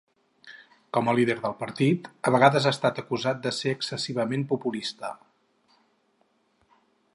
Com 0.97 1.11
a 1.11 1.13
líder 1.17 1.35
del 1.43 1.53
partit, 1.59 2.09
a 2.29 2.33
vegades 2.37 2.65
ha 2.69 2.73
estat 2.77 3.03
acusat 3.03 3.45
de 3.45 3.53
ser 3.59 3.75
excessivament 3.77 4.49
populista. 4.55 5.15